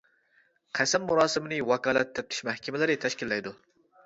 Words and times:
قەسەم 0.79 1.05
مۇراسىمىنى 1.09 1.59
ۋاكالەت 1.73 2.15
تەپتىش 2.21 2.41
مەھكىمىلىرى 2.49 2.97
تەشكىللەيدۇ. 3.05 3.55